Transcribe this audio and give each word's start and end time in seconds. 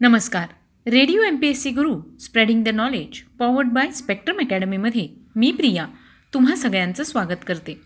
नमस्कार. 0.00 0.46
Radio 0.90 1.22
M 1.22 1.36
P 1.36 1.48
S 1.48 1.62
C 1.62 1.70
Guru 1.70 2.18
spreading 2.20 2.64
the 2.64 2.68
knowledge 2.68 3.20
powered 3.38 3.68
by 3.68 3.90
Spectrum 3.90 4.38
अकॅडमीमध्ये 4.38 5.08
मी 5.36 5.52
प्रिया 5.52 5.86
तुम्हा 6.34 6.56
सगळ्यांचं 6.56 7.04
स्वागत 7.04 7.44
करते. 7.46 7.80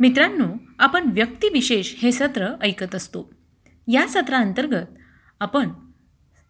मित्रांनो 0.00 0.46
आपण 0.78 1.10
व्यक्तिविशेष 1.12 1.94
हे 1.98 2.12
सत्र 2.12 2.48
ऐकत 2.62 2.94
असतो. 2.94 3.34
या 3.88 4.06
सत्राअंतर्गत 4.08 4.98
आपण 5.40 5.68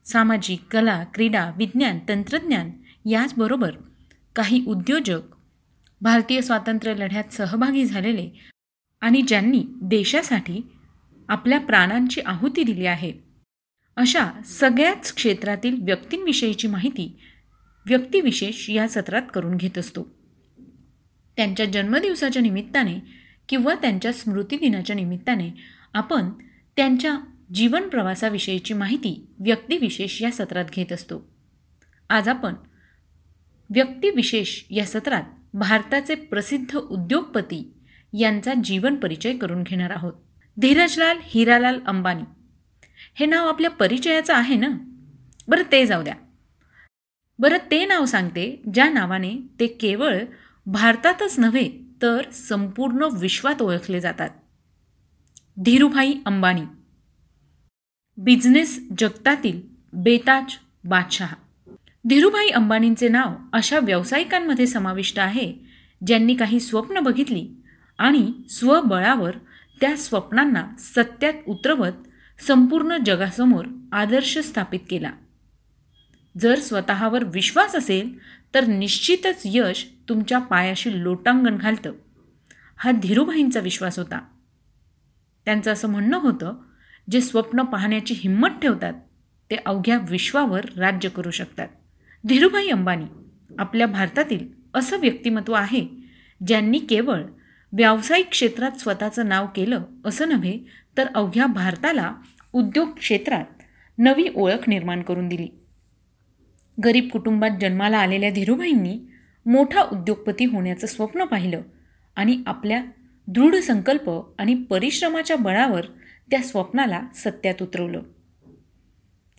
सामाजिक 0.05 0.63
कला 0.71 1.05
क्रीडा 1.05 1.51
विज्ञान 1.57 1.99
तंत्रज्ञान 2.09 2.71
याचबरोबर 3.05 3.75
काही 4.37 4.65
उद्योजक 4.67 5.21
भारतीय 6.01 6.41
स्वातंत्र्य 6.41 6.95
लढ्यात 6.95 7.33
सहभागी 7.33 7.85
झालेले 7.85 8.29
आणि 9.01 9.23
ज्यांनी 9.23 9.65
देशासाठी 9.83 10.61
आपल्या 11.29 11.61
प्राणांची 11.61 12.21
आहुती 12.27 12.63
दिली 12.63 12.87
आहे 12.87 13.28
अशा 13.99 14.43
सगळ्याच 14.45 15.15
क्षेत्रातील 15.15 15.83
व्यक्तींविषयीची 15.83 16.69
माहिती 16.69 17.19
व्यक्तिविशेष 17.87 18.71
या 18.71 18.89
सत्रात 18.89 19.23
करून 19.35 19.57
घेत 19.57 19.79
असतो. 19.79 20.15
त्यांच्या 21.37 21.67
जन्मदिवसाच्या 21.67 22.43
निमित्ताने 22.43 22.99
किंवा 23.49 23.75
त्यांच्या 23.75 24.13
स्मृतिदिनाच्या 24.13 24.97
निमित्ताने 24.97 25.51
आपण 25.95 26.31
त्यांच्या 26.77 27.19
जीवन 27.55 27.89
प्रवासाविषयीची 27.89 28.75
माहिती 28.75 29.27
व्यक्तिविशेष 29.39 30.23
या 30.23 30.31
सत्रात 30.31 30.65
घेत 30.77 30.93
असतो. 30.93 31.31
आज 32.09 32.29
आपण 32.29 32.55
व्यक्तिविशेष 33.71 34.63
या 34.71 34.85
सत्रात 34.85 35.23
भारताचे 35.55 36.15
प्रसिद्ध 36.15 36.77
उद्योगपती 36.77 37.75
यांचा 38.19 38.53
जीवन 38.65 38.95
परिचय 38.95 39.37
करून 39.37 39.63
घेणार 39.63 39.91
आहोत. 39.91 40.13
धीरजलाल 40.57 41.19
हिरालाल 41.23 41.81
अंबानी 41.87 42.23
हे 43.15 43.27
नाव 43.27 43.49
आपल्या 43.49 43.71
परिचयाचं 43.71 44.35
आहे 44.35 44.57
ना? 44.57 44.69
बरं 45.49 45.73
ते 45.73 45.87
जाऊ 45.87 46.03
द्या. 46.03 46.15
बरं 47.39 47.59
ते 47.71 47.87
नाव 47.87 48.05
सांगते 48.05 48.63
ज्या 48.75 48.89
नावाने 48.91 49.37
ते 49.61 49.67
केवळ 49.67 50.19
भारतातच 50.67 51.39
नव्हे 51.39 51.71
तर 52.03 52.31
संपूर्ण 52.33 53.09
विश्वात 53.21 53.63
ओळखले 53.63 54.01
जातात. 54.01 54.31
धीरूभाई 55.65 56.15
अंबानी. 56.27 56.63
बिझनेस 58.17 58.81
जगतातील 58.99 59.61
बेताज 59.93 60.55
बादशहा. 60.85 61.35
धीरूभाई 62.05 62.49
अंबानींचे 62.49 63.09
नाव 63.09 63.35
अशा 63.53 63.79
व्यावसायिकांमध्ये 63.79 64.67
समाविष्ट 64.67 65.19
आहे 65.19 65.55
ज्यांनी 66.07 66.35
काही 66.35 66.61
स्वप्न 66.61 67.01
बघितली 67.01 67.49
आणि 67.99 68.33
स्वबळावर 68.51 69.37
त्या 69.81 69.97
स्वप्नांना 69.97 70.67
सत्यात 70.79 71.33
उतरवत 71.47 72.08
संपूर्ण 72.47 72.97
जगासमोर 73.07 73.65
आदर्श 73.93 74.39
स्थापित 74.39 74.81
केला. 74.91 75.11
जर 76.41 76.59
स्वतःवर 76.59 77.25
विश्वास 77.25 77.75
असेल 77.75 78.19
तर 78.55 78.67
निश्चितच 78.67 79.43
यश 79.45 79.87
तुमच्या 80.09 80.39
पायाशी 80.39 81.03
लोटांगण 81.03 81.57
घालतं. 81.57 81.93
हा 82.77 82.91
धीरूभाईंचा 82.91 83.61
विश्वास 83.61 83.99
होता. 83.99 84.21
त्यांचं 85.45 85.73
असं 85.73 85.89
म्हणणं 85.89 86.19
होतं 86.19 86.55
जे 87.11 87.21
स्वप्न 87.21 87.63
पाहण्याची 87.63 88.15
हिंमत 88.15 88.49
ठेवतात 88.49 88.93
ते 89.51 89.57
अवघ्या 89.67 89.99
विश्वावर 90.11 90.65
राज्य 90.77 91.09
करू 91.09 91.31
शकतात. 91.31 91.69
धीरूभाई 92.27 92.69
अंबानी 92.69 93.07
आपल्या 93.59 93.87
भारतातील 93.87 94.49
असं 94.75 94.99
व्यक्तिमत्व 94.99 95.53
आहे 95.53 95.87
ज्यांनी 96.47 96.79
केवळ 96.79 97.23
व्यावसायिक 97.73 98.29
क्षेत्रात 98.29 98.71
स्वतःचं 98.71 99.29
नाव 99.29 99.47
केलं 99.57 99.83
असं 100.05 100.29
नव्हे 100.29 100.59
तर 100.97 101.07
अवघ्या 101.15 101.47
भारताला 101.47 102.15
उद्योग 102.53 102.91
क्षेत्रात 102.99 103.45
नवी 103.99 104.29
ओळख 104.35 104.69
निर्माण 104.69 105.03
करून 105.03 105.29
दिली. 105.29 105.49
गरीब 106.85 107.09
कुटुंबात 107.13 107.51
जन्माला 107.61 107.99
आलेल्या 107.99 108.31
धीरूभाईंनी 108.31 109.01
मोठा 109.47 109.83
उद्योगपती 109.83 110.45
होण्याचं 110.45 110.87
स्वप्न 110.87 111.25
पाहिलं 111.25 111.61
आणि 112.17 112.43
आपल्या 112.47 112.85
दृढ 113.27 113.55
संकल्प 113.55 114.11
आणि 114.39 114.55
परिश्रमाच्या 114.55 115.37
बळावर 115.37 115.85
त्या 116.31 116.43
स्वप्नाला 116.43 117.03
सत्यात 117.15 117.63
उतरवलं. 117.63 118.03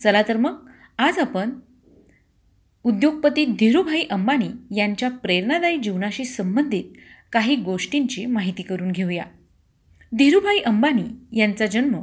चला 0.02 0.22
तर 0.28 0.36
मग 0.36 0.68
आज 0.98 1.18
आपण 1.18 1.50
उद्योगपती 2.84 3.44
धीरूभाई 3.44 4.02
अंबानी 4.10 4.76
यांच्या 4.76 5.10
प्रेरणादायी 5.10 5.78
जीवनाशी 5.78 6.24
संबंधित 6.24 6.84
काही 7.32 7.56
गोष्टींची 7.56 8.26
माहिती 8.26 8.62
करून 8.62 8.92
घेऊया. 8.92 9.24
धीरूभाई 10.18 10.58
अंबानी 10.58 11.38
यांचा 11.38 11.66
जन्म 11.66 11.96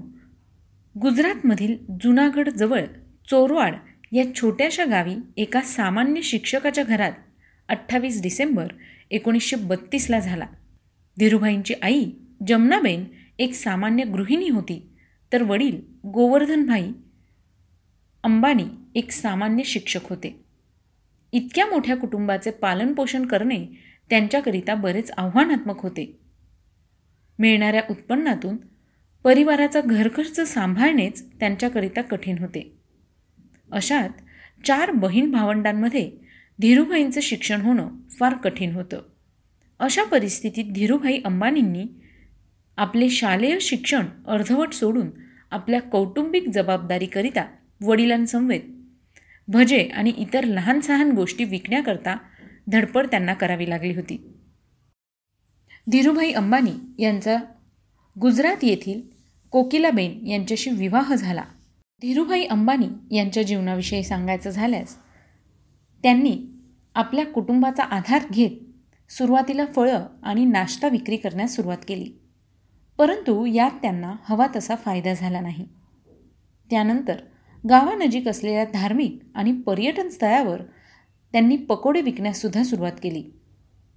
गुजरातमधील 1.01 1.77
जुनागडजवळ 2.01 2.83
चोरवाड 3.29 3.75
या 4.11 4.23
छोट्याशा 4.35 4.85
गावी 4.85 5.15
एका 5.37 5.61
सामान्य 5.61 6.21
शिक्षकाच्या 6.21 6.83
घरात 6.83 7.11
अठ्ठावीस 7.67 8.21
डिसेंबर 8.21 8.67
एकोणीसशे 9.11 9.55
बत्तीसला 9.55 10.19
झाला. 10.19 10.45
धीरूभाईंची 11.19 11.73
आई 11.81 12.05
जमनाबेन 12.47 13.03
एक 13.39 13.53
सामान्य 13.53 14.03
गृहिणी 14.03 14.49
होती 14.49 14.89
तर 15.33 15.43
वडील 15.43 15.81
गोवर्धनभाई 16.05 16.91
अंबानी 18.23 18.65
एक 18.95 19.11
सामान्य 19.11 19.63
शिक्षक 19.63 20.09
होते. 20.09 20.39
इतक्या 21.31 21.65
मोठ्या 21.65 21.97
कुटुंबाचे 21.97 22.51
पालनपोषण 22.51 23.25
करणे 23.25 23.86
त्यांच्याकरिता 24.09 24.75
बरेच 24.75 25.11
आव्हानात्मक 25.17 25.81
होते. 25.81 26.19
मिळणाऱ्या 27.39 27.81
उत्पन्नातून 27.89 28.57
परिवाराचा 29.23 29.81
घरखर्च 29.81 30.39
सांभाळणेच 30.39 31.31
त्यांच्याकरिता 31.39 32.01
कठीण 32.01 32.37
होते. 32.37 32.77
अशात 33.71 34.09
चार 34.65 34.91
बहीण 34.91 35.31
भावंडांमध्ये 35.31 36.11
धीरूभाईंचं 36.59 37.21
शिक्षण 37.21 37.61
होणं 37.61 37.89
फार 38.19 38.33
कठीण 38.33 38.71
होतं. 38.71 39.01
अशा 39.79 40.03
परिस्थितीत 40.03 40.65
धीरूभाई 40.73 41.21
अंबानींनी 41.25 41.85
आपले 42.77 43.09
शालेय 43.09 43.59
शिक्षण 43.59 44.05
अर्धवट 44.27 44.73
सोडून 44.73 45.09
आपल्या 45.51 45.81
कौटुंबिक 45.81 46.49
जबाबदारीकरिता 46.49 47.45
वडिलांसमवेत 47.81 48.61
भजे 49.47 49.83
आणि 49.83 50.13
इतर 50.17 50.43
लहान 50.43 50.79
सहान 50.79 51.11
गोष्टी 51.11 51.43
विकण्याकरता 51.43 52.17
धडपड 52.67 53.07
त्यांना 53.07 53.33
करावी 53.33 53.69
लागली 53.69 53.95
होती. 53.95 54.33
धीरूभाई 55.91 56.31
अंबानी 56.31 57.03
यांचा 57.03 57.37
गुजरात 58.21 58.63
येथील 58.63 59.01
कोकिलाबेन 59.51 60.27
यांच्याशी 60.27 60.69
विवाह 60.69 61.15
झाला. 61.15 61.43
धीरूभाई 62.01 62.45
अंबानी 62.45 63.15
यांच्या 63.15 63.43
जीवनाविषयी 63.43 64.03
सांगायचं 64.03 64.49
झाल्यास 64.49 64.95
त्यांनी 66.03 66.39
आपल्या 66.95 67.25
कुटुंबाचा 67.25 67.83
आधार 67.83 68.21
घेत 68.31 68.51
सुरुवातीला 69.11 69.65
फळं 69.65 70.07
आणि 70.23 70.45
नाश्ता 70.45 70.87
विक्री 70.87 71.17
करण्यास 71.17 71.55
सुरुवात 71.55 71.77
केली. 71.87 72.11
परंतु 72.97 73.45
यात 73.45 73.71
त्यांना 73.71 74.15
हवा 74.23 74.47
तसा 74.55 74.75
फायदा 74.75 75.13
झाला 75.13 75.39
नाही. 75.39 75.67
त्यानंतर 76.69 77.15
गावानजीक 77.69 78.27
असलेल्या 78.27 78.65
धार्मिक 78.73 79.19
आणि 79.35 79.51
पर्यटन 79.51 80.07
स्थळावर 80.07 80.61
त्यांनी 81.31 81.57
पकोडे 81.57 82.01
विकण्याससुद्धा 82.01 82.63
सुरुवात 82.63 82.91
केली. 83.03 83.23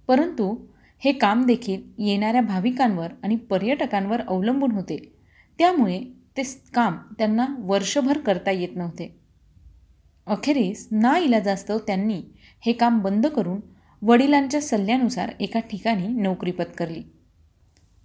परंतु 0.07 0.65
हे 0.99 1.11
काम 1.11 1.45
देखील 1.45 1.81
येणाऱ्या 1.97 2.41
भाविकांवर 2.41 3.07
आणि 3.23 3.35
पर्यटकांवर 3.35 4.21
अवलंबून 4.21 4.71
होते. 4.71 5.13
त्यामुळे 5.57 6.01
ते 6.37 6.43
काम 6.73 6.97
त्यांना 7.17 7.47
वर्षभर 7.59 8.17
करता 8.17 8.51
येत 8.51 8.75
नव्हते. 8.75 9.15
अखेरीस 10.27 10.87
ना 10.91 11.17
इलाजास्तव 11.17 11.77
त्यांनी 11.77 12.21
हे 12.65 12.71
काम 12.71 12.99
बंद 12.99 13.27
करून 13.27 13.59
वडिलांच्या 14.01 14.61
सल्ल्यानुसार 14.61 15.31
एका 15.39 15.59
ठिकाणी 15.59 16.07
नोकरी 16.07 16.51
पत्करली 16.51 17.01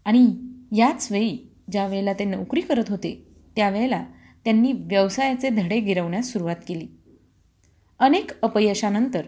आणि 0.05 0.35
याच 0.77 1.09
वेळी 1.11 1.39
ज्या 1.73 1.87
वेळेला 1.87 2.13
ते 2.13 2.25
नोकरी 2.25 2.61
करत 2.61 2.89
होते 2.89 3.27
त्यावेळेला 3.57 4.05
त्यांनी 4.45 4.73
व्यवसायाचे 4.73 5.49
धडे 5.49 5.81
गिरवण्यास 5.81 6.33
सुरुवात 6.33 6.57
केली. 6.69 6.87
अनेक 7.99 8.31
अपयशानंतर 8.43 9.23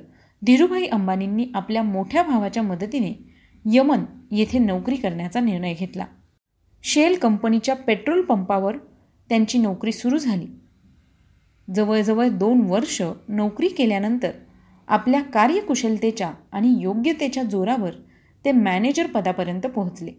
धीरूभाई 0.47 0.87
अंबानींनी 0.87 1.47
आपल्या 1.55 1.83
मोठ्या 1.83 2.23
भावाच्या 2.23 2.63
मदतीने 2.63 3.35
यमन 3.65 4.05
येथे 4.31 4.59
नोकरी 4.59 4.97
करण्याचा 4.97 5.41
निर्णय 5.41 5.75
घेतला. 5.75 6.07
शेल 6.83 7.19
कंपनीच्या 7.19 7.77
पेट्रोल 7.77 8.23
पंपावर 8.23 8.77
त्यांची 9.29 9.59
नोकरी 9.59 9.93
सुरू 9.93 10.19
झाली. 10.19 10.47
जवळजवळ 11.75 12.29
दोन 12.29 12.61
वर्ष 12.61 13.03
नोकरी 13.29 13.69
केल्यानंतर 13.69 14.31
आपल्या 14.89 15.23
कार्यकुशलतेच्या 15.23 16.33
आणि 16.53 16.77
योग्यतेच्या 16.81 17.43
जोरावर 17.43 17.91
ते 18.45 18.53
मॅनेजर 18.53 19.07
पदापर्यंत 19.07 19.67
पोहोचले. 19.67 20.13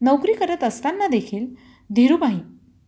नोकरी 0.00 0.32
करत 0.32 0.64
असताना 0.64 1.06
देखील 1.06 1.46
धीरूभाई 1.90 2.38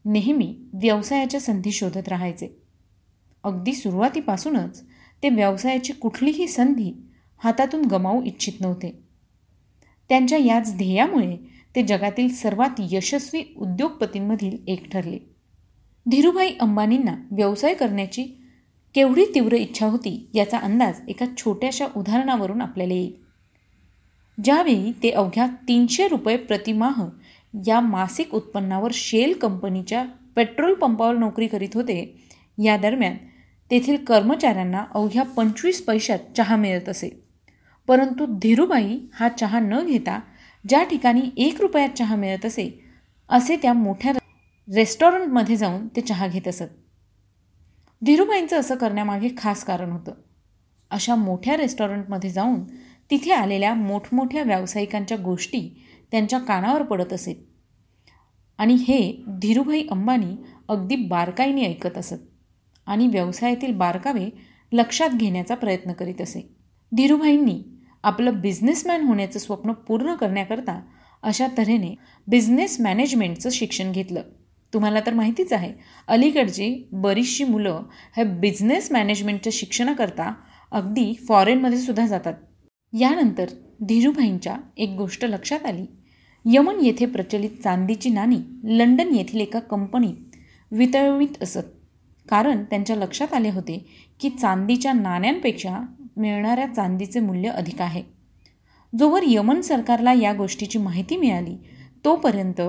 नेहमी 0.05 0.57
व्यवसायाच्या 0.73 1.41
संधी 1.41 1.73
शोधत 1.73 2.09
राहायचे. 2.09 2.66
अगदी 3.47 3.73
सुरुवातीपासूनच 3.73 4.83
ते 5.23 5.29
व्यवसायाची 5.29 5.93
कुठलीही 5.93 6.49
संधी 6.49 6.93
हातातून 7.45 7.85
गमावू 7.85 8.23
इच्छित 8.23 8.61
नव्हते. 8.61 8.91
त्यांच्या 10.09 10.39
याच 10.39 10.77
ध्येयामुळे 10.77 11.37
ते 11.75 11.83
जगातील 11.83 12.29
सर्वात 12.29 12.81
यशस्वी 12.91 13.43
उद्योगपतींमधील 13.57 14.57
एक 14.67 14.91
ठरले. 14.93 15.19
धीरूभाई 16.07 16.53
अंबानींना 16.61 17.15
व्यवसाय 17.31 17.75
करण्याची 17.75 18.25
केवढी 18.95 19.25
तीव्र 19.35 19.55
इच्छा 19.55 19.87
होती 19.87 20.31
याचा 20.35 20.59
अंदाज 20.59 21.01
एका 21.09 21.27
छोट्याशा 21.37 21.87
उदाहरणावरून 21.97 22.61
आपल्याला 22.61 22.95
येईल. 22.95 23.13
ज्यावेळी 24.45 24.93
ते 25.03 25.11
अवघ्या 25.11 25.47
तीनशे 25.69 26.09
रुपये 26.09 26.37
प्रतिमाह 26.37 27.05
या 27.67 27.81
मासिक 27.81 28.35
उत्पन्नावर 28.35 28.91
शेल 28.95 29.33
कंपनीच्या 29.33 30.05
पेट्रोल 30.37 30.75
पंपावर 30.75 31.15
नोकरी 31.15 31.47
करीत 31.47 31.75
होते 31.75 32.17
या 32.65 32.77
दरम्यान 32.77 33.17
तेथील 33.71 34.05
कर्मचाऱ्यांना 34.05 34.85
अवघ्या 34.95 35.23
पंचवीस 35.23 35.85
पैशात 35.85 36.19
चहा 36.37 36.57
मिळत 36.57 36.89
असे. 36.89 37.09
परंतु 37.89 38.27
धीरूबाई 38.43 38.99
हा 39.15 39.29
चहा 39.29 39.61
न 39.61 39.85
घेता 39.87 40.21
ज्या 40.69 40.83
ठिकाणी 40.85 41.23
एक 41.37 41.61
रुपयात 41.61 41.89
चहा 41.89 42.17
मिळत 42.17 42.45
असे 42.47 42.69
असे 43.31 43.57
त्या 43.57 43.73
मोठ्या 43.73 44.13
रेस्टॉरंटमध्ये 44.69 45.57
जाऊन 45.57 45.87
ते 45.97 46.01
चहा 46.01 46.27
घेत 46.27 46.49
असत. 46.49 46.69
धीरूबाईंचं 48.03 48.61
असं 48.61 48.77
करण्यामागे 48.77 49.29
खास 49.39 49.65
कारण 49.65 49.91
होतं. 49.91 50.13
अशा 50.91 51.15
मोठ्या 51.15 51.57
रेस्टॉरंटमध्ये 51.57 52.31
जाऊन 52.31 52.63
तिथे 53.11 53.31
आलेल्या 53.31 53.75
मोठमोठ्या 53.75 54.43
व्यावसायिकांच्या 54.43 55.17
गोष्टी 55.17 55.61
त्यांच्या 56.11 56.39
कानावर 56.39 56.83
पडत 56.83 57.13
असेल 57.13 57.43
आणि 58.59 58.75
हे 58.75 59.25
धीरूभाई 59.29 59.87
अंबानी 59.91 60.37
अगदी 60.69 60.97
बारकाईने 60.97 61.67
ऐकत 61.67 61.99
असत. 61.99 62.17
आणि 62.87 63.07
व्यवसायातील 63.07 63.73
बारकावे 63.73 64.29
लक्षात 64.73 65.11
घेण्याचा 65.11 65.55
प्रयत्न 65.55 65.93
करीत 65.93 66.21
असे. 66.21 66.49
धीरूभाईंनी 66.93 67.63
आपलं 68.03 68.41
बिझनेसमॅन 68.41 69.03
होण्याचं 69.03 69.39
स्वप्न 69.39 69.73
पूर्ण 69.73 70.15
करण्याकरता 70.15 70.81
अशा 71.23 71.47
तऱ्हेने 71.59 71.95
बिझनेस 72.27 72.81
मॅनेजमेंटचं 72.81 73.51
शिक्षण 73.51 73.93
घेतलं. 73.93 74.23
तुम्हाला 74.75 75.01
तर 75.01 75.15
माहितीच 75.15 75.53
आहे 75.53 75.73
अलीकडची 76.09 76.89
बरीचशी 76.93 77.45
मुलं 77.45 77.83
हे 78.17 78.25
बिझनेस 78.25 78.93
मॅनेजमेंटच्या 78.93 79.51
शिक्षणाकरता 79.53 80.35
अगदी 80.73 81.13
फॉरेनमध्ये 81.29 81.79
सुद्धा 81.79 82.07
जातात. 82.07 82.35
यानंतर 82.93 83.47
धीरूभाईंच्या 83.83 84.57
एक 84.77 84.91
गोष्ट 84.91 85.25
लक्षात 85.25 85.67
आली. 85.67 85.87
यमन 86.45 86.85
येथे 86.85 87.07
प्रचलित 87.07 87.51
चांदीची 87.65 88.11
नाणी 88.11 88.39
लंडन 88.65 89.15
येथील 89.15 89.41
एका 89.41 89.59
कंपनीत 89.59 90.37
वितळवीत 90.71 91.43
असत. 91.43 91.76
कारण 92.29 92.65
त्यांच्या 92.65 92.97
लक्षात 92.97 93.35
आले 93.35 93.51
होते 93.51 93.87
की 94.21 94.31
चांदीच्या 94.31 94.93
नाण्यांपेक्षा 94.93 95.81
मिळणाऱ्या 96.17 96.67
चांदीचे 96.67 97.21
मूल्य 97.21 97.49
अधिक 97.49 97.83
आहे. 97.83 98.03
जोवर 98.99 99.21
यमन 99.27 99.61
सरकारला 99.61 100.13
या 100.13 100.33
गोष्टीची 100.33 100.79
माहिती 100.79 101.17
मिळाली 101.17 101.57
तोपर्यंत 102.05 102.61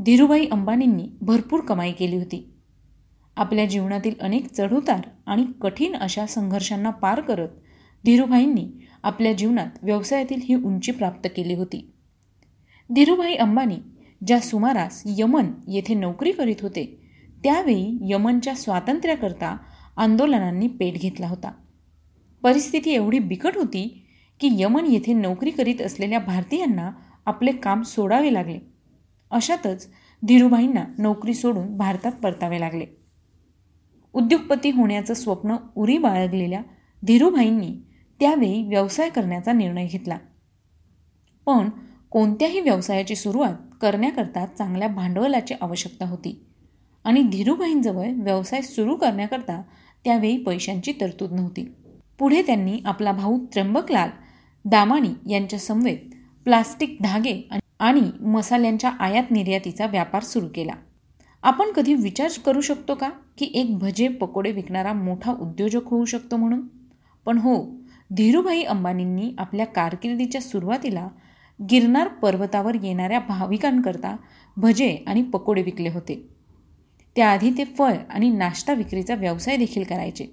धीरूभाई 0.00 0.46
अंबानींनी 0.46 1.08
भरपूर 1.20 1.60
कमाई 1.60 1.92
केली 1.92 2.16
होती. 2.16 2.48
आपल्या 3.36 3.64
जीवनातील 3.64 4.14
अनेक 4.20 4.46
चढउतार 4.52 5.00
आणि 5.26 5.46
कठीण 5.60 5.96
अशा 5.96 6.26
संघर्षांना 6.26 6.90
पार 6.90 7.20
करत 7.20 7.48
धीरूभाईंनी 8.04 8.68
आपल्या 9.02 9.32
जीवनात 9.32 9.66
व्यवसायातील 9.82 10.40
ही 10.44 10.54
उंची 10.54 10.92
प्राप्त 10.92 11.28
केली 11.36 11.54
होती. 11.54 11.92
धीरूभाई 12.94 13.34
अंबानी 13.34 13.76
ज्या 14.26 14.40
सुमारास 14.40 15.02
यमन 15.06 15.46
येथे 15.68 15.94
नोकरी 15.94 16.32
करीत 16.32 16.56
होते 16.62 17.01
त्यावेळी 17.44 17.98
यमनच्या 18.00 18.54
स्वातंत्र्याकरता 18.54 19.56
आंदोलनांनी 19.96 20.68
पेट 20.68 20.94
घेतला 20.94 21.28
होता. 21.28 21.52
परिस्थिती 22.42 22.90
एवढी 22.90 23.18
बिकट 23.18 23.56
होती 23.56 24.06
की 24.40 24.48
यमन 24.52 24.86
येथे 24.86 25.12
नोकरी 25.12 25.50
करीत 25.50 25.82
असलेल्या 25.82 26.18
भारतीयांना 26.18 26.90
आपले 27.26 27.52
काम 27.52 27.82
सोडावे 27.82 28.34
लागले. 28.34 28.58
अशातच 29.30 29.90
धीरूभाईंना 30.26 30.84
नोकरी 30.98 31.34
सोडून 31.34 31.76
भारतात 31.76 32.12
परतावे 32.12 32.60
लागले. 32.60 32.86
उद्योगपती 34.12 34.70
होण्याचं 34.70 35.14
स्वप्न 35.14 35.56
उरी 35.76 35.98
बाळगलेल्या 35.98 36.62
धीरूभाईंनी 37.06 37.74
त्यावेळी 38.20 38.62
व्यवसाय 38.62 39.10
करण्याचा 39.10 39.52
निर्णय 39.52 39.86
घेतला. 39.86 40.18
पण 41.46 41.68
कोणत्याही 42.10 42.60
व्यवसायाची 42.60 43.16
सुरुवात 43.16 43.54
करण्याकरता 43.80 44.46
चांगल्या 44.46 44.88
भांडवलाची 44.88 45.54
आवश्यकता 45.60 46.08
होती. 46.08 46.46
आणि 47.04 47.22
धीरूभाईंजवळ 47.22 48.10
व्यवसाय 48.16 48.62
सुरू 48.62 48.94
करण्याकरता 48.94 49.62
त्यावेळी 50.04 50.36
पैशांची 50.36 50.92
तरतूद 51.00 51.32
नव्हती. 51.32 51.72
पुढे 52.18 52.42
त्यांनी 52.42 52.78
आपला 52.84 53.12
भाऊ 53.12 53.38
त्र्यंबकलाल 53.52 54.08
दामाणी 54.64 55.32
यांच्या 55.32 55.58
समवेत 55.58 55.98
प्लास्टिक 56.44 56.96
धागे 57.00 57.48
आणि 57.78 58.10
मसाल्यांच्या 58.20 58.90
आयात 58.90 59.30
निर्यातीचा 59.30 59.86
व्यापार 59.86 60.22
सुरू 60.22 60.46
केला. 60.54 60.72
आपण 61.42 61.72
कधी 61.72 61.94
विचार 61.94 62.30
करू 62.46 62.60
शकतो 62.60 62.94
का 62.94 63.08
की 63.38 63.50
एक 63.54 63.78
भजे 63.78 64.08
पकोडे 64.08 64.50
विकणारा 64.50 64.92
मोठा 64.92 65.32
उद्योजक 65.32 65.80
होऊ 65.84 66.04
शकतो 66.04 66.36
म्हणून? 66.36 66.66
पण 67.26 67.38
हो 67.38 67.56
धीरूभाई 68.16 68.62
अंबानींनी 68.62 69.34
आपल्या 69.38 69.66
कारकिर्दीच्या 69.66 70.40
सुरुवातीला 70.40 71.08
गिरनार 71.70 72.08
पर्वतावर 72.08 72.74
येणाऱ्या 72.82 73.20
भाविकांकरता 73.20 74.16
भजे 74.56 74.96
आणि 75.06 75.22
पकोडे 75.22 75.62
विकले 75.62 75.88
होते. 75.88 76.31
त्याआधी 77.16 77.50
ते 77.58 77.64
फळ 77.64 77.94
आणि 78.10 78.30
नाश्ता 78.30 78.72
विक्रीचा 78.72 79.14
व्यवसाय 79.14 79.56
देखील 79.56 79.84
करायचे. 79.84 80.26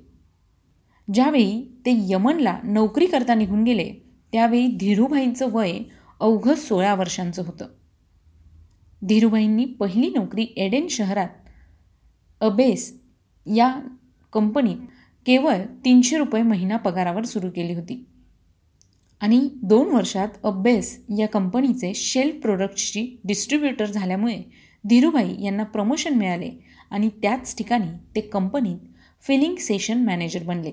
ज्यावेळी 1.14 1.62
ते 1.86 1.92
यमनला 2.12 2.60
नोकरी 2.64 3.06
करता 3.06 3.36
निघून 3.36 3.64
गेले 3.64 3.94
त्यावेळी 4.31 4.68
धीरूभाईंचं 4.68 5.48
वय 5.52 5.80
अवघं 6.20 6.56
सोळा 6.56 6.96
वर्षांचं 6.96 7.46
होतं. 7.46 7.68
धीरूभाईंनी 9.08 9.66
पहिली 9.66 10.10
नोकरी 10.10 10.48
एडेन 10.58 10.88
शहरात. 10.88 11.30
अबेस 12.42 13.02
या 13.46 13.81
कंपनीत 14.34 14.78
केवळ 15.26 15.58
तीनशे 15.86 16.18
रुपये 16.18 16.42
महिना 16.42 16.78
पगारावर 16.78 17.24
सुरू 17.24 17.50
केली 17.50 17.74
होती. 17.74 18.06
आणि 19.22 19.50
दोन 19.64 19.88
वर्षात 19.88 20.28
अब्बेस 20.44 21.06
या 21.18 21.28
कंपनीचे 21.28 21.94
शेल 21.94 22.40
प्रोडक्ट्सची 22.40 23.20
डिस्ट्रीब्युटर 23.24 23.86
झाल्यामुळे 23.86 24.42
धीरूभाई 24.90 25.44
यांना 25.44 25.64
प्रमोशन 25.64 26.14
मिळाले 26.14 26.69
आणि 26.92 27.10
त्याच 27.22 27.56
ठिकाणी 27.58 27.92
ते 28.16 28.22
कंपनीत 28.22 28.78
फिलिंग 29.22 29.56
सेशन 29.56 30.04
मॅनेजर 30.06 30.44
बनले. 30.44 30.72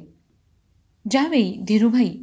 ज्यावेळी 1.10 1.56
धीरूभाई 1.68 2.14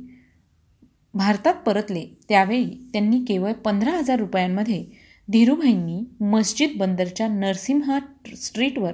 भारतात 1.13 1.53
परतले 1.53 2.05
त्यावेळी 2.29 2.89
त्यांनी 2.93 3.19
केवळ 3.27 3.53
पंधरा 3.53 3.91
हजार 3.91 4.19
रुपयांमध्ये 4.19 4.85
धीरूभाईंनी 5.27 6.01
मस्जिद 6.19 6.69
बंदरच्या 6.77 7.27
नरसिंहा 7.27 7.99
स्ट्रीटवर 8.37 8.91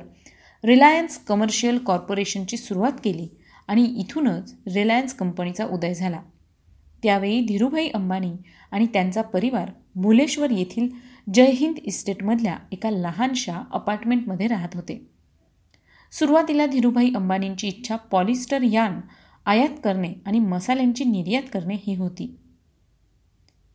रिलायन्स 0.63 1.17
कमर्शियल 1.17 1.77
कॉर्पोरेशनची 1.77 2.57
सुरुवात 2.57 2.91
केली 3.03 3.27
आणि 3.67 3.83
इथूनच 3.97 4.53
रिलायन्स 4.67 5.13
कंपनीचा 5.13 5.65
उदय 5.65 5.93
झाला. 5.93 6.21
त्यावेळी 7.03 7.41
धीरूभाई 7.41 7.87
अंबानी 7.87 8.31
आणि 8.71 8.85
त्यांचा 8.85 9.21
परिवार 9.21 9.71
भुलेश्वर 9.95 10.51
येथील 10.51 10.89
जय 11.33 11.45
हिंद 11.45 11.77
इस्टेटमधल्या 11.77 12.57
एका 12.71 12.89
लहानशा 12.89 13.63
अपार्टमेंटमध्ये 13.71 14.47
राहत 14.47 14.69
होते. 14.73 15.07
सुरुवातीला 16.11 16.65
धीरूभाई 16.65 17.11
अंबानींची 17.15 17.67
इच्छा 17.67 17.95
पॉलिस्टर 17.95 18.61
यान 18.61 19.01
आयात 19.45 19.69
करणे 19.83 20.13
आणि 20.25 20.39
मसाल्यांची 20.39 21.03
निर्यात 21.03 21.43
करणे 21.53 21.75
ही 21.75 21.95
होती. 21.95 22.37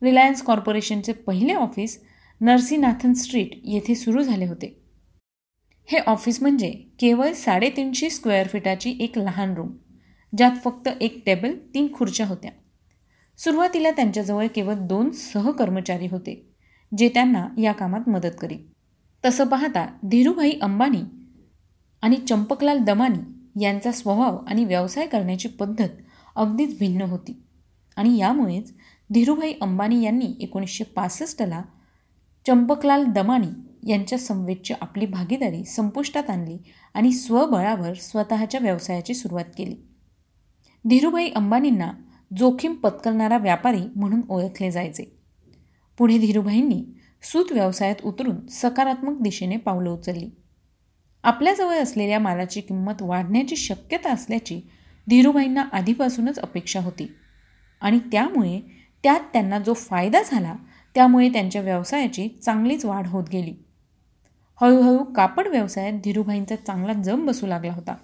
रिलायन्स 0.01 0.41
कॉर्पोरेशनचे 0.41 1.13
पहिले 1.13 1.53
ऑफिस 1.53 2.03
नरसीनाथन 2.41 3.13
स्ट्रीट 3.13 3.49
येथे 3.63 3.95
सुरू 3.95 4.23
झाले 4.23 4.45
होते. 4.45 4.81
हे 5.85 5.97
ऑफिस 5.97 6.41
म्हणजे 6.41 6.71
केवळ 6.71 7.33
साडेतीनशे 7.33 8.09
स्क्वेअर 8.09 8.47
फीटाची 8.47 8.97
एक 8.99 9.17
लहान 9.17 9.53
रूम 9.53 9.71
ज्यात 10.37 10.51
फक्त 10.63 10.89
एक 11.01 11.23
टेबल 11.25 11.57
तीन 11.73 11.93
खुर्च्या 11.93 12.27
होत्या. 12.27 12.51
सुरुवातीला 13.37 13.91
त्यांच्याजवळ 13.91 14.47
केवळ 14.47 14.73
दोन 14.73 15.11
सहकर्मचारी 15.11 16.07
होते. 16.07 16.54
जे 16.97 17.09
त्यांना 17.09 17.47
या 17.57 17.71
कामात 17.71 18.09
मदत 18.09 18.35
करी. 18.39 18.57
तसं 19.25 19.47
पाहता 19.47 19.85
धीरूभाई 20.03 20.51
अंबानी 20.61 21.01
आणि 22.01 22.15
चंपकलाल 22.15 22.79
दमानी 22.79 23.19
यांचा 23.63 23.91
स्वभाव 23.91 24.37
आणि 24.47 24.65
व्यवसाय 24.65 25.07
करण्याची 25.07 25.47
पद्धत 25.47 25.89
अगदीच 26.35 26.79
भिन्न 26.79 27.01
होती. 27.01 27.43
आणि 27.95 28.17
यामुळेच 28.17 28.73
धीरूभाई 29.13 29.53
अंबानी 29.61 30.03
यांनी 30.03 30.33
एकोणीसशे 30.39 30.83
पासष्टला 30.83 31.61
चंपकलाल 32.47 33.05
दमानी 33.05 33.47
यांच्या 33.91 34.19
संवेदची 34.19 34.73
आपली 34.81 35.05
भागीदारी 35.05 35.63
संपुष्टात 35.63 36.29
आणली 36.29 36.57
आणि 36.93 37.11
स्वबळावर 37.11 37.93
स्वतःच्या 37.93 38.59
व्यवसायाची 38.59 39.13
सुरुवात 39.13 39.45
केली. 39.57 39.75
धीरूभाई 40.89 41.29
अंबानींना 41.29 41.91
जोखीम 42.37 42.73
पत्करणारा 42.73 43.37
व्यापारी 43.37 43.81
म्हणून 43.95 44.21
ओळखले 44.29 44.71
जायचे. 44.71 45.14
पुढे 45.97 46.17
धीरूभाईंनी 46.17 46.85
सूत 47.23 47.51
व्यवसायात 47.51 47.95
उतरून 48.03 48.47
सकारात्मक 48.47 49.21
दिशेने 49.21 49.57
पावलं 49.57 49.89
उचलली. 49.89 50.29
आपल्याजवळ 51.23 51.75
असलेल्या 51.75 52.19
मालाची 52.19 52.61
किंमत 52.61 53.01
वाढण्याची 53.01 53.55
शक्यता 53.55 54.11
असल्याची 54.11 54.61
धीरूभाईंना 55.09 55.61
आधीपासूनच 55.73 56.39
अपेक्षा 56.39 56.79
होती 56.79 57.11
आणि 57.81 57.99
त्यामुळे 57.99 58.59
त्यात 59.03 59.19
त्यांना 59.33 59.59
जो 59.59 59.73
फायदा 59.73 60.21
झाला 60.25 60.55
त्यामुळे 60.95 61.29
त्यांच्या 61.29 61.61
व्यवसायाची 61.61 62.27
चांगलीच 62.27 62.85
वाढ 62.85 63.07
होत 63.07 63.23
गेली. 63.31 63.53
हळूहळू 64.61 65.03
कापड 65.03 65.47
व्यवसायात 65.47 65.93
धीरूभाईंचा 65.93 66.55
चांगला 66.55 66.93
जम 66.93 67.25
बसू 67.25 67.47
लागला 67.47 67.73
होता. 67.73 67.95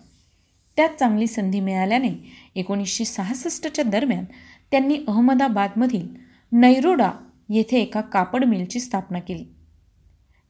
त्यात 0.75 0.89
चांगली 0.89 1.27
संधी 1.27 1.60
मिळाल्याने 1.60 2.31
एकोणीसशे 2.55 3.05
सहासष्टच्या 3.05 3.83
दरम्यान 3.83 4.25
त्यांनी 4.71 4.98
अहमदाबादमधील 5.07 6.07
नैरोडा 6.51 7.12
येथे 7.51 7.79
एका 7.79 8.01
कापड 8.01 8.43
मिलची 8.43 8.79
स्थापना 8.79 9.20
केली. 9.20 9.46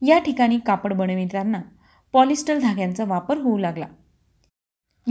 या 0.08 0.20
ठिकाणी 0.20 0.60
कापड 0.60 0.94
बनविताना 0.94 1.62
पॉलिस्टर 2.14 2.60
धाग्यांचा 2.60 3.06
वापर 3.06 3.38
होऊ 3.38 3.58
लागला. 3.58 3.86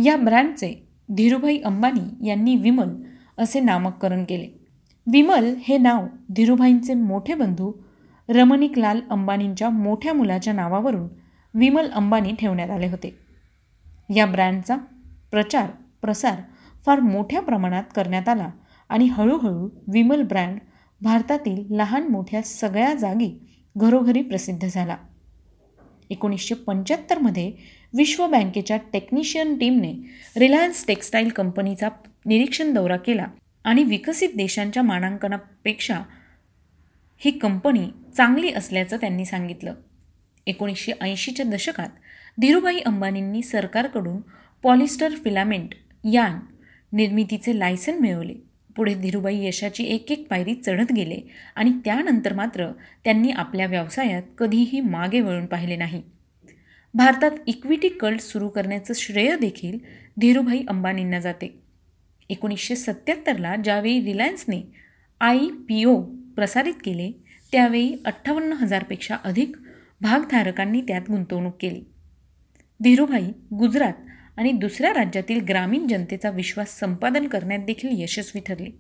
या 0.05 0.17
ब्रँडचे 0.17 0.89
धीरूभाई 1.17 1.59
अंबानी 1.59 2.29
यांनी 2.29 2.57
विमल 2.57 2.89
असे 3.39 3.61
नामकरण 3.61 4.25
केले. 4.25 4.49
विमल 5.07 5.55
हे 5.59 5.79
नाव 5.79 6.07
धीरूभाईंचे 6.31 6.95
मोठे 6.95 7.35
बंधू 7.35 7.73
रमणिकलाल 8.29 9.01
अंबानींच्या 9.11 9.71
मोठ्या 9.71 10.13
मुलाच्या 10.13 10.53
नावावरून 10.53 11.09
विमल 11.55 11.91
अंबानी 11.91 12.33
ठेवण्यात 12.41 12.71
आले 12.71 12.87
होते. 12.87 13.19
या 14.15 14.27
ब्रँडचा 14.27 14.77
प्रचार 15.31 15.71
प्रसार 16.03 16.41
फार 16.87 17.01
मोठ्या 17.01 17.41
प्रमाणात 17.43 17.85
करण्यात 17.97 18.29
आला 18.29 18.51
आणि 18.89 19.07
हळूहळू 19.07 19.69
विमल 19.93 20.23
ब्रँड 20.23 20.59
भारतातील 21.03 21.75
लहान 21.75 22.09
मोठ्या 22.09 22.43
सगळ्या 22.43 22.95
जागी 22.95 23.39
घरोघरी 23.77 24.23
प्रसिद्ध 24.23 24.69
झाला. 24.69 24.97
एकोणीसशे 26.11 26.55
पंच्याहत्तरमध्ये 26.55 27.53
विश्व 27.97 28.27
बँकेच्या 28.27 28.77
टेक्निशियन 28.93 29.59
टीमने 29.59 29.95
रिलायन्स 30.37 30.87
टेक्स्टाईल 30.87 31.29
कंपनीचा 31.29 31.89
निरीक्षण 32.27 32.75
दौरा 32.75 32.97
केला 32.97 33.27
आणि 33.65 33.83
विकसित 33.83 34.29
देशांच्या 34.37 34.83
मानांकनापेक्षा 34.83 36.01
ही 37.19 37.31
कंपनी 37.31 37.87
चांगली 38.17 38.53
असल्याचं 38.53 38.97
त्यांनी 38.97 39.25
सांगितलं. 39.25 39.75
एकोणीसशे 40.47 40.93
ऐंशीच्या 41.01 41.47
दशकात 41.47 41.89
धीरूभाई 42.41 42.79
अंबानींनी 42.79 43.43
सरकारकडून 43.43 44.21
पॉलिस्टर 44.63 45.11
फिलामेंट 45.15 45.75
यान 46.13 46.39
निर्मितीचे 46.93 47.59
लायसन 47.59 47.99
मिळवले. 47.99 48.50
पुढे 48.77 48.95
धीरूभाई 48.95 49.47
यशाची 49.47 49.85
एक 49.85 50.13
एक 50.13 50.29
पायरी 50.31 50.55
चढत 50.55 50.93
गेले 50.93 51.21
आणि 51.57 51.73
त्यानंतर 51.85 52.33
मात्र 52.33 52.73
त्यांनी 53.05 53.31
आपल्या 53.31 53.67
व्यवसायात 53.67 54.23
कधीही 54.39 54.81
मागे 54.81 55.21
वळून 55.21 55.47
पाहिले 55.47 55.77
नाही. 55.77 56.03
भारतात 56.95 57.31
इक्विटी 57.47 57.89
कल्ट 57.89 58.21
सुरू 58.21 58.49
करण्याचं 58.49 58.95
श्रेय 58.95 59.37
देखील 59.37 59.79
धीरूभाई 60.21 60.63
अंबानींना 60.69 61.19
जाते. 61.19 61.59
एकोणीसशे 62.31 62.77
सत्याहत्तरला 62.77 63.57
ज्यावेळी 63.57 64.05
रिलायन्सने 64.05 64.63
आय 65.21 65.39
पी 65.39 65.85
ओ 65.85 66.01
प्रसारित 66.37 66.75
केले 66.85 67.13
त्यावेळी 67.53 67.95
अठ्ठावन्न 68.05 68.53
हजारपेक्षा 68.53 69.17
अधिक 69.25 69.57
भागधारकांनी 70.01 70.81
त्यात 70.81 71.03
गुंतवणूक 71.09 71.57
केली. 71.61 71.83
धीरूभाई 72.83 73.29
गुजरात 73.59 73.93
आणि 74.41 74.53
दुसऱ्या 74.53 74.93
राज्यातील 74.93 75.41
ग्रामीण 75.41 75.87
जनतेचा 75.87 76.31
विश्वास 76.31 76.79
संपादन 76.79 77.27
करण्यात 77.27 77.61
देखील 77.61 78.03
यशस्वी 78.03 78.41
ठरले. 78.47 78.71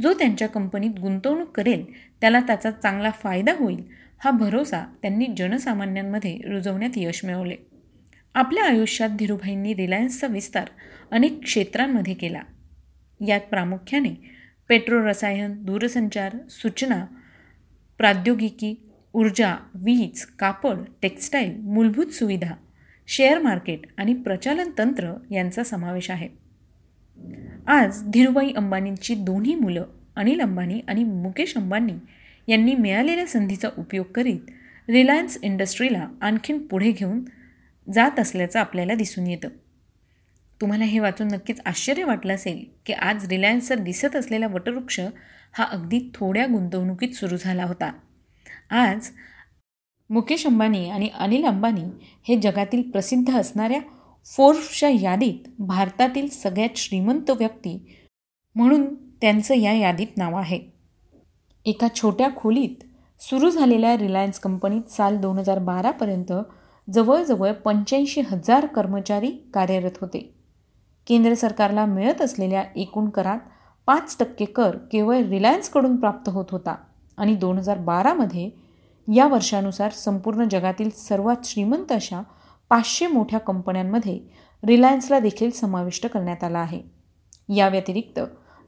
जो 0.00 0.12
त्यांच्या 0.12 0.48
कंपनीत 0.48 0.90
गुंतवणूक 1.00 1.56
करेल 1.56 1.84
त्याला 2.20 2.40
त्याचा 2.40 2.70
चांगला 2.70 3.10
फायदा 3.10 3.52
होईल 3.58 3.82
हा 4.18 4.30
भरोसा 4.30 4.84
त्यांनी 5.02 5.26
जनसामान्यांमध्ये 5.36 6.38
रुजवण्यात 6.44 6.90
यश 6.96 7.24
मिळवले. 7.24 7.54
आपल्या 8.34 8.64
आयुष्यात 8.64 9.08
धीरूभाईंनी 9.08 9.74
रिलायन्सचा 9.74 10.26
विस्तार 10.26 10.68
अनेक 11.10 11.42
क्षेत्रांमध्ये 11.42 12.14
केला. 12.14 12.42
यात 13.26 13.40
प्रामुख्याने 13.40 14.14
पेट्रो 14.68 15.08
रसायन 15.08 15.64
दूरसंचार 15.64 16.36
सूचना 16.50 17.06
प्रौद्योगिकी 17.98 18.74
ऊर्जा 19.12 19.54
वीज 19.74 20.24
कापड 20.24 20.76
टेक्स्टाईल 21.02 21.56
मूलभूत 21.56 22.06
सुविधा 22.06 22.54
शेअर 23.06 23.38
मार्केट 23.38 23.80
आणि 23.96 24.14
प्रचालन 24.14 24.70
तंत्र 24.78 25.12
यांचा 25.30 25.64
समावेश 25.64 26.10
आहे. 26.10 26.28
आज 27.66 28.02
धीरूभाई 28.02 28.52
अंबानींची 28.56 29.14
दोन्ही 29.14 29.54
मुलं 29.54 29.84
अनिल 30.16 30.40
अंबानी 30.40 30.80
आणि 30.88 31.04
मुकेश 31.04 31.56
अंबानी 31.56 31.92
यांनी 32.48 32.74
मिळालेल्या 32.74 33.26
संधीचा 33.26 33.68
उपयोग 33.78 34.06
करीत 34.06 34.40
रिलायन्स 34.88 35.38
इंडस्ट्रीला 35.42 36.08
आणखीन 36.20 36.66
पुढे 36.66 36.92
घेऊन 36.92 37.24
जात 37.92 38.20
असल्याचं 38.20 38.60
आपल्याला 38.60 38.94
दिसून 38.94 39.26
येतं. 39.26 39.48
तुम्हाला 40.60 40.84
हे 40.84 40.98
वाचून 40.98 41.28
नक्कीच 41.28 41.60
आश्चर्य 41.64 42.04
वाटलं 42.04 42.34
असेल 42.34 42.64
की 42.86 42.92
आज 42.92 43.28
रिलायन्सवर 43.28 43.78
दिसत 43.78 44.16
असलेला 44.16 44.46
वटवृक्ष 44.46 45.00
हा 45.52 45.64
अगदी 45.64 46.10
थोड्या 46.14 46.46
गुंतवणुकीत 46.46 47.08
सुरू 47.08 47.36
झाला 47.36 47.64
होता. 47.64 47.92
आज 48.70 49.10
मुकेश 50.10 50.46
अंबानी 50.46 50.88
आणि 50.90 51.08
अनिल 51.18 51.44
अंबानी 51.44 51.82
हे 52.28 52.36
जगातील 52.36 52.90
प्रसिद्ध 52.90 53.36
असणाऱ्या 53.36 53.80
फोर्ब्सच्या 54.26 54.88
यादीत 54.88 55.48
भारतातील 55.58 56.28
सगळ्यात 56.28 56.76
श्रीमंत 56.76 57.30
व्यक्ती 57.30 58.02
म्हणून 58.54 58.94
त्यांचं 59.20 59.54
या 59.54 59.72
यादीत 59.72 60.16
नाव 60.16 60.36
आहे. 60.36 60.60
एका 61.66 61.86
छोट्या 61.94 62.28
खोलीत 62.36 62.84
सुरू 63.20 63.50
झालेल्या 63.50 63.96
रिलायन्स 63.96 64.38
कंपनीत 64.38 64.90
साल 64.90 65.16
दोन 65.16 65.38
हजार 65.38 65.58
बारापर्यंत 65.58 66.32
जवळजवळ 66.88 67.52
पंच्याऐंशी 67.52 68.20
हजार 68.20 68.66
कर्मचारी 68.66 69.30
कार्यरत 69.54 69.98
होते. 70.00 70.18
केंद्र 71.06 71.34
सरकारला 71.34 71.86
मिळत 71.86 72.22
असलेल्या 72.22 72.64
एकूण 72.76 73.08
करात 73.08 73.38
पाच 73.86 74.16
टक्के 74.20 74.44
कर 74.44 74.76
केवळ 74.92 75.16
रिलायन्सकडून 75.16 75.96
प्राप्त 75.96 76.28
होत 76.28 76.46
होता 76.50 76.74
आणि 77.16 77.34
दोन 77.34 77.58
हजार 77.58 77.78
बारामध्ये 77.78 78.65
या 79.14 79.26
वर्षानुसार 79.26 79.92
संपूर्ण 79.92 80.48
जगातील 80.48 80.90
सर्वात 80.90 81.36
श्रीमंत 81.44 81.92
अशा 81.92 82.22
पाचशे 82.68 83.06
मोठ्या 83.06 83.40
कंपन्यांमध्ये 83.40 84.20
रिलायन्सला 84.64 85.18
देखील 85.18 85.50
समाविष्ट 85.50 86.06
करण्यात 86.06 86.44
आला 86.44 86.58
आहे. 86.58 86.82
या 87.56 87.68
व्यतिरिक्त 87.68 88.20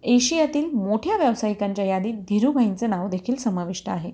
एशियातील 0.03 0.71
मोठ्या 0.71 1.17
व्यावसायिकांच्या 1.17 1.85
यादीत 1.85 2.15
धीरूभाईंचं 2.15 2.91
नाव 2.91 3.09
देखील 3.09 3.37
समाविष्ट 3.37 3.89
आहे. 3.89 4.13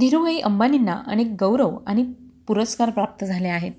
धीरूभाई 0.00 0.38
अंबानींना 0.38 1.02
अनेक 1.06 1.26
गौरव 1.40 1.78
आणि 1.86 2.12
पुरस्कार 2.46 2.90
प्राप्त 2.90 3.24
झाले 3.24 3.48
आहेत. 3.48 3.72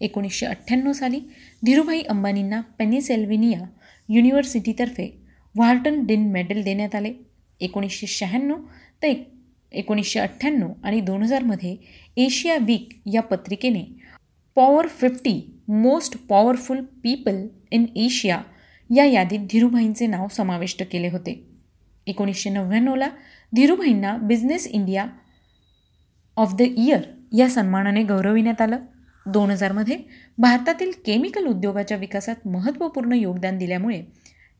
एकोणीसशे 0.00 0.46
अठ्ठ्याण्णव 0.46 0.92
साली 0.92 1.20
धीरूभाई 1.64 2.02
अंबानींना 2.02 2.60
पेनिसेल्विनिया 2.60 3.60
युनिव्हर्सिटीतर्फे 4.08 5.22
व्हार्टन 5.54 6.04
डिन 6.04 6.32
मेडल 6.32 6.62
देण्यात 6.62 6.94
आले. 6.94 7.14
एकोणीसशे 7.60 8.06
शहाण्णव 8.06 8.56
ते 9.02 9.35
एकोणीसशे 9.72 10.20
अठ्ठ्याण्णव 10.20 10.72
आणि 10.82 11.00
दोन 11.00 11.22
हजारमध्ये 11.22 11.76
एशिया 12.16 12.56
वीक 12.56 12.88
या 13.12 13.22
पत्रिकेने 13.22 13.84
power 14.56 14.86
fifty 14.86 15.40
most 15.68 16.16
powerful 16.28 16.80
people 17.02 17.46
in 17.70 17.84
Asia 17.96 18.40
या 18.90 19.04
यादीत 19.04 19.40
धीरूभाईंचे 19.50 20.06
नाव 20.06 20.26
समाविष्ट 20.28 20.82
केले 20.82 21.08
होते. 21.08 21.42
एकोणीसशे 22.06 22.50
नव्याण्णवला 22.50 23.08
धीरूभाईंना 23.52 24.16
business 24.16 24.66
India 24.66 25.06
of 26.36 26.54
the 26.54 26.62
year 26.62 27.00
या 27.38 27.48
सन्मानाने 27.48 28.02
गौरविण्यात 28.02 28.60
आलं. 28.60 28.78
दोन 29.26 29.50
हजारमध्ये 29.50 29.96
भारतातील 30.38 30.90
केमिकल 31.06 31.46
उद्योगाच्या 31.46 31.96
विकासात 31.96 32.46
महत्त्वपूर्ण 32.48 33.12
योगदान 33.12 33.58
दिल्यामुळे 33.58 34.00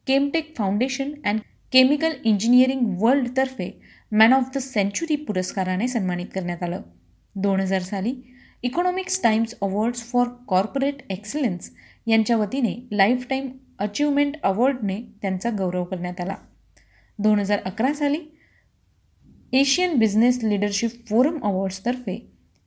Chemtech 0.06 0.56
foundation 0.56 1.12
and 1.24 1.40
chemical 1.72 2.12
engineering 2.24 2.80
वर्ल्डतर्फे 3.00 3.70
man 4.12 4.32
of 4.32 4.50
the 4.54 4.58
century 4.58 5.16
पुरस्काराने 5.16 5.86
सन्मानित 5.88 6.26
करण्यात 6.34 6.62
आलं. 6.62 6.82
दोन 7.36 7.60
हजार 7.60 7.82
साली 7.82 8.14
Economics 8.62 9.22
Times 9.22 9.54
awards 9.62 10.02
for 10.02 10.28
corporate 10.48 11.02
excellence 11.10 11.70
यांच्या 12.06 12.36
वतीने 12.36 12.74
लाईफ 12.92 13.26
टाईम 13.30 13.50
अचिव्हमेंट 13.78 14.36
अवॉर्डने 14.42 15.00
त्यांचा 15.22 15.50
गौरव 15.50 15.84
करण्यात 15.84 16.20
आला. 16.20 16.36
दोन 17.18 17.38
हजार 17.38 17.60
अकरा 17.64 17.92
साली 17.94 18.20
Asian 19.52 19.98
business 19.98 20.42
leadership 20.44 20.90
forum 21.08 21.38
अवॉर्ड्सतर्फे 21.42 22.16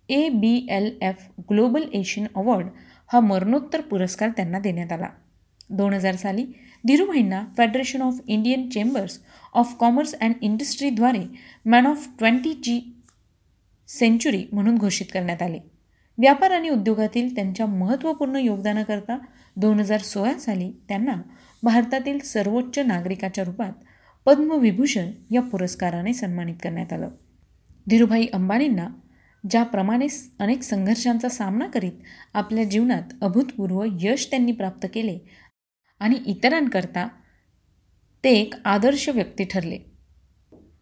A 0.09 0.27
B 0.29 0.67
L 0.69 0.91
F 1.01 1.27
global 1.49 1.83
Asian 1.93 2.27
award 2.35 2.67
हा 3.13 3.19
मरणोत्तर 3.19 3.81
पुरस्कार 3.81 4.29
त्यांना 4.29 4.59
देण्यात 4.59 4.91
आला. 4.91 5.09
दोन 5.69 5.93
हजार 5.93 6.15
साली 6.15 6.45
धीरूभाईंना 6.87 7.43
federation 7.57 8.01
of 8.01 8.19
Indian 8.27 8.69
chambers 8.69 9.19
of 9.53 9.75
commerce 9.79 10.13
and 10.13 10.33
इंडस्ट्रीद्वारे 10.41 11.23
man 11.65 11.85
of 11.85 12.07
twenty 12.19 12.53
G 12.53 12.79
century 13.89 14.43
म्हणून 14.51 14.75
घोषित 14.75 15.05
करण्यात 15.13 15.41
आले. 15.41 15.59
व्यापार 16.17 16.51
आणि 16.51 16.69
उद्योगातील 16.69 17.35
त्यांच्या 17.35 17.65
महत्त्वपूर्ण 17.65 18.35
योगदानाकरता 18.35 19.17
दोन 19.55 19.79
हजार 19.79 19.99
सोळा 19.99 20.33
साली 20.39 20.71
त्यांना 20.87 21.15
भारतातील 21.63 22.19
सर्वोच्च 22.19 22.79
नागरिकाच्या 22.79 23.43
रूपात 23.43 23.73
पद्मविभूषण 24.25 25.11
या 25.31 25.41
पुरस्काराने 25.41 26.13
सन्मानित 26.13 26.55
करण्यात 26.63 26.93
आलं. 26.93 27.09
धीरूभाई 27.87 28.25
अंबानींना 28.33 28.87
ज्याप्रमाणे 29.43 30.07
अनेक 30.39 30.63
संघर्षांचा 30.63 31.29
सामना 31.29 31.67
करीत 31.67 31.91
आपल्या 32.33 32.63
जीवनात 32.63 33.13
अभूतपूर्व 33.21 33.83
यश 34.01 34.27
त्यांनी 34.29 34.51
प्राप्त 34.51 34.87
केले 34.93 35.17
आणि 35.99 36.19
इतरांकरता 36.25 37.07
ते 38.23 38.29
एक 38.29 38.53
आदर्श 38.65 39.09
व्यक्ती 39.09 39.43
ठरले. 39.43 39.77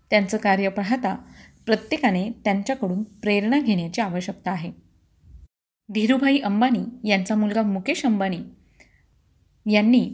त्यांचं 0.10 0.38
कार्य 0.38 0.70
पाहता 0.70 1.16
प्रत्येकाने 1.66 2.30
त्यांच्याकडून 2.44 3.04
प्रेरणा 3.04 3.60
घेण्याची 3.60 4.02
आवश्यकता 4.02 4.52
आहे. 4.52 4.72
धीरूभाई 5.94 6.40
अंबानी 6.40 7.10
यांचा 7.10 7.36
मुलगा 7.36 7.62
मुकेश 7.62 8.06
अंबानी 8.06 8.40
यांनी 9.74 10.12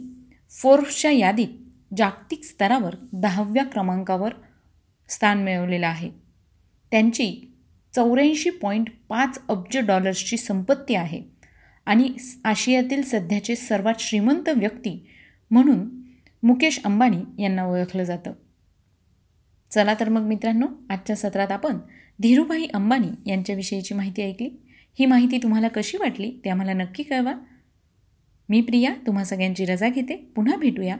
फोर्ब्सच्या 0.50 1.10
यादीत 1.10 1.48
जागतिक 1.96 2.44
स्तरावर 2.44 2.94
दहाव्या 3.12 3.64
क्रमांकावर 3.64 4.34
स्थान 5.08 5.42
मिळवलेलं 5.42 5.86
आहे. 5.86 6.10
त्यांची 6.90 7.54
चौऱ्याऐंशी 7.94 8.50
पॉईंट 8.50 8.88
पाच 9.08 9.40
अब्ज 9.48 9.78
डॉलर्सची 9.78 10.36
संपत्ती 10.36 10.94
आहे. 10.94 11.22
आणि 11.86 12.10
आशियातील 12.44 13.02
सध्याचे 13.02 13.56
सर्वात 13.56 13.94
श्रीमंत 13.98 14.48
व्यक्ती 14.48 15.06
म्हणून 15.50 15.88
मुकेश 16.42 16.80
अंबानी 16.84 17.42
यांना 17.42 17.64
ओळखलं 17.64 18.04
जातं. 18.04 18.32
चला 19.70 19.94
तर 20.00 20.08
मग 20.08 20.20
मित्रांनो 20.20 20.66
आजच्या 20.90 21.16
सत्रात 21.16 21.52
आपण 21.52 21.78
धीरूभाई 22.22 22.66
अंबानी 22.74 23.30
यांच्याविषयीची 23.30 23.94
माहिती 23.94 24.22
ऐकली. 24.22 24.50
ही 24.98 25.06
माहिती 25.06 25.38
तुम्हाला 25.38 25.68
कशी 25.68 25.96
वाटली 25.96 26.32
ते 26.44 26.50
आम्हाला 26.50 26.72
नक्की 26.72 27.02
कळवा. 27.02 27.34
मी 28.48 28.60
प्रिया 28.60 28.94
तुम्हा 29.06 29.24
सगळ्यांची 29.24 29.64
रजा 29.64 29.88
घेते. 29.88 30.16
पुन्हा 30.16 30.56
भेटूया 30.56 30.96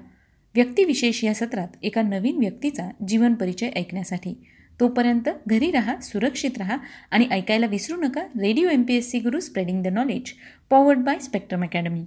व्यक्तिविशेष 0.55 1.25
या 1.25 1.35
सत्रात 1.35 1.69
एका 1.83 2.03
नवीन 2.03 2.37
व्यक्तीचा 2.37 2.91
जीवन 3.09 3.35
परिचय 3.35 3.71
ऐकण्यासाठी. 3.77 4.35
तोपर्यंत 4.81 5.29
घरी 5.47 5.71
राहा 5.71 5.97
सुरक्षित 6.01 6.59
राहा 6.59 6.77
आणि 7.11 7.27
ऐकायला 7.31 7.67
विसरू 7.67 7.97
नका. 7.97 8.21
Radio 8.21 8.69
M 8.69 8.83
P 8.83 8.95
S 8.95 9.11
C 9.11 9.19
Guru 9.19 9.41
spreading 9.41 9.83
the 9.83 9.87
knowledge 9.87 10.33
powered 10.71 10.99
by 10.99 11.19
Spectrum 11.19 11.63
academy 11.63 12.05